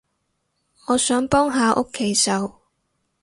[0.87, 2.59] 我想幫下屋企手